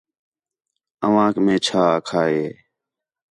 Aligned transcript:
اوانک 1.05 1.35
مے 1.45 1.55
چَھا 1.65 1.83
آکھا 1.95 2.21
ہِے 2.31 2.45